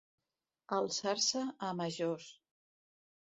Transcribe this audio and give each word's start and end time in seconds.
Alçar-se 0.77 1.43
a 1.69 1.71
majors. 1.81 2.31